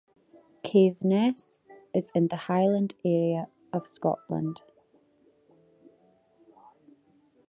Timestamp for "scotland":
3.87-4.59